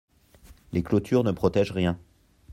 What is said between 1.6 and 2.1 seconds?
rien.